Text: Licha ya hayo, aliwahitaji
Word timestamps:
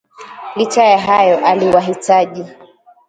Licha 0.55 0.83
ya 0.83 0.97
hayo, 0.99 1.45
aliwahitaji 1.45 2.45